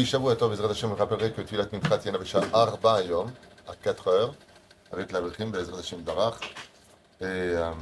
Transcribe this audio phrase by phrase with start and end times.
[0.00, 3.30] Oui, Shavuot Tov, Bezrat Hashem, rappellerai que Tfilat Mincha tient Abisha Arba Yom,
[3.68, 4.34] à 4 heures,
[4.92, 6.40] avec la Bechim, Bezrat Hashem Barach.
[7.20, 7.74] Et euh,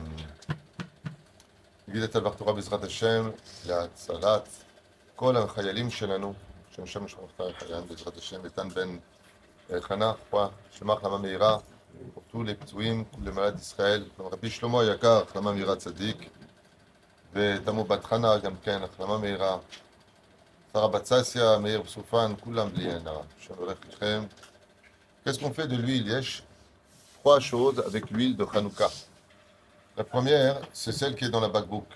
[2.04, 3.30] את דבר תורה בעזרת השם
[3.66, 4.48] להצלת
[5.16, 6.34] כל החיילים שלנו,
[6.70, 8.98] שם שם משפחת החיילים בעזרת השם, איתן בן
[9.80, 10.12] חנה,
[10.70, 11.58] שלמה החלמה מהירה,
[12.32, 16.30] tous les פצועים, les malades ישראל, רבי שלמה היקר, החלמה מהירה צדיק,
[17.32, 19.56] ותמו בת חנה גם כן, החלמה מהירה,
[20.72, 22.70] Sarah Meir Soufan, Koulam
[25.24, 26.42] Qu'est-ce qu'on fait de l'huile, Yesh?
[27.20, 28.88] Trois choses avec l'huile de Hanouka.
[29.96, 31.86] La première, c'est celle qui est dans la backbook,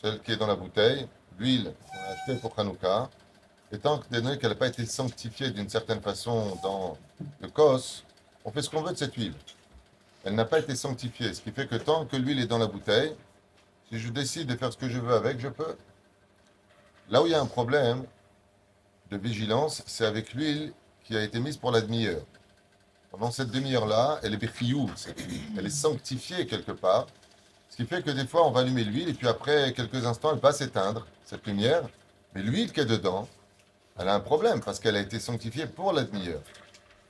[0.00, 3.10] celle qui est dans la bouteille, l'huile qu'on a achetée pour Hanouka.
[3.72, 6.96] Et tant donné qu'elle n'a pas été sanctifiée d'une certaine façon dans
[7.40, 8.04] le cos,
[8.44, 9.34] on fait ce qu'on veut de cette huile.
[10.24, 12.66] Elle n'a pas été sanctifiée, ce qui fait que tant que l'huile est dans la
[12.66, 13.14] bouteille,
[13.90, 15.76] si je décide de faire ce que je veux avec, je peux.
[17.10, 18.04] Là où il y a un problème,
[19.10, 20.72] de vigilance, c'est avec l'huile
[21.04, 22.22] qui a été mise pour la demi-heure.
[23.10, 24.86] Pendant cette demi-heure-là, elle est huile.
[25.58, 27.06] Elle est sanctifiée quelque part.
[27.68, 30.32] Ce qui fait que des fois, on va allumer l'huile et puis après quelques instants,
[30.32, 31.82] elle va s'éteindre, cette lumière.
[32.34, 33.28] Mais l'huile qui est dedans,
[33.98, 36.42] elle a un problème parce qu'elle a été sanctifiée pour la demi-heure.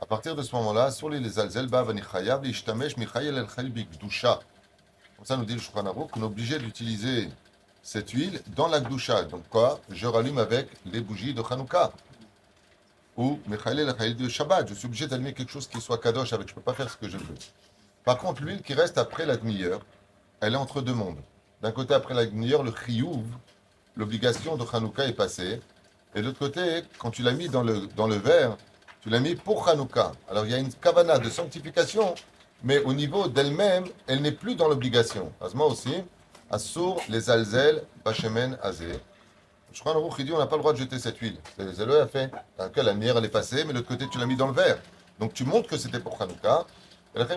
[0.01, 4.41] À partir de ce moment-là, sur les alzelba vanichayav, l'ishtamesh michayel el chalbik doucha.
[5.17, 7.29] Comme ça nous dit le Shulchan qu'on est obligé d'utiliser
[7.83, 9.25] cette huile dans la gdusha.
[9.25, 9.81] Donc quoi?
[9.91, 11.93] Je rallume avec les bougies de Hanouka.
[13.17, 14.69] Ou michayel el chalbik de Shabbat.
[14.69, 16.49] Je suis obligé d'allumer quelque chose qui soit kadosh avec.
[16.49, 17.35] Je ne peux pas faire ce que je veux.
[18.05, 19.81] Par contre, l'huile qui reste après la demi-heure,
[20.41, 21.21] elle est entre deux mondes.
[21.61, 23.27] D'un côté, après la demi-heure, le chiyuv,
[23.97, 25.61] l'obligation de Hanouka est passée.
[26.15, 28.57] Et de l'autre côté, quand tu l'as mis dans le, dans le verre,
[29.03, 30.13] tu l'as mis pour Hanouka.
[30.29, 32.15] Alors il y a une kavana de sanctification,
[32.63, 35.33] mais au niveau d'elle-même, elle n'est plus dans l'obligation.
[35.41, 35.95] Asma aussi,
[36.53, 38.99] Assour les alzel, bachemen azé.
[39.73, 41.39] Je crois il dit on n'a pas le droit de jeter cette huile.
[41.57, 42.29] C'est Zélo a fait.
[42.59, 44.53] Dans la lumière elle est passée, mais de l'autre côté tu l'as mis dans le
[44.53, 44.79] verre.
[45.21, 46.67] Donc tu montres que c'était pour Hanouka.
[47.15, 47.29] Alors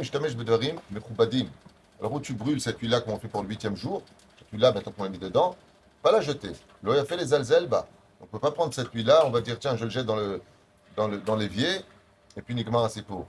[2.11, 4.01] où tu brûles cette huile-là qu'on fait pour le huitième jour,
[4.39, 5.55] cette huile-là maintenant qu'on l'a mis dedans,
[6.01, 6.51] pas la jeter.
[6.81, 7.87] L'eau a fait les alzel, bah.
[8.19, 10.15] On ne peut pas prendre cette huile-là, on va dire tiens je le jette dans
[10.15, 10.41] le
[10.95, 11.69] dans le dans l'évier
[12.35, 13.27] et puis uniquement assez pour.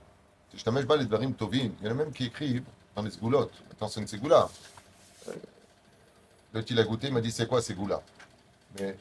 [0.55, 1.03] Je t'amène pas les.
[1.03, 2.63] Il y en a même qui écrivent
[2.95, 3.53] dans les sgoulottes.
[3.71, 4.07] Attends, c'est une.
[6.54, 8.02] Le il a goûté, il m'a dit c'est quoi ségoula
[8.78, 8.96] Mais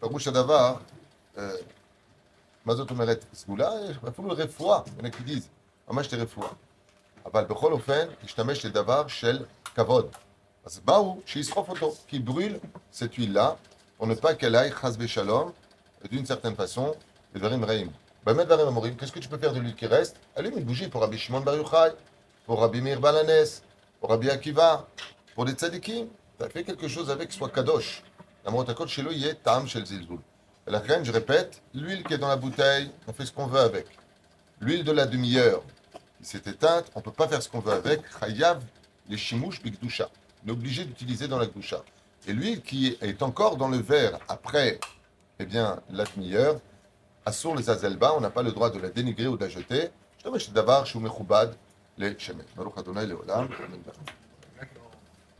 [0.00, 0.80] Parouche Adava,
[2.64, 4.84] Mazot Omeret ségoula, il faut le refoua.
[4.86, 5.48] Il y en a qui disent,
[5.88, 6.56] moi je te refoua.
[7.26, 9.44] אבל בכל אופן, השתמש לדבר של
[9.74, 10.16] כבוד.
[10.64, 12.58] אז באו שישרוף אותו, qui brûle
[12.92, 13.56] cette huile-là,
[13.98, 15.52] pour ne pas qu'elle aille, chas shalom,
[16.10, 16.94] d'une certaine façon,
[17.34, 17.88] les dvarim reim.
[18.24, 20.88] Bamet dvarim amorim, qu'est-ce que tu peux faire de l'huile qui reste Allume une bougie
[20.88, 21.92] pour Rabbi Shimon Bar Yochai,
[22.46, 23.00] pour Rabbi Meir
[26.39, 28.03] As fait quelque chose avec, soit kadosh.
[30.67, 33.61] La reine, je répète, l'huile qui est dans la bouteille, on fait ce qu'on veut
[33.61, 33.87] avec.
[34.59, 35.63] L'huile de la demi-heure,
[36.19, 38.01] qui s'est éteinte, on ne peut pas faire ce qu'on veut avec.
[38.19, 38.61] Chayav,
[39.07, 40.09] les shimouch bigdusha.
[40.43, 41.83] On est obligé d'utiliser dans la gdusha.
[42.27, 44.79] Et l'huile qui est encore dans le verre après,
[45.39, 46.59] eh bien, la demi-heure,
[47.27, 49.89] Assour les azelba, on n'a pas le droit de la dénigrer ou de la jeter.
[50.23, 50.29] Je
[53.07, 53.35] les.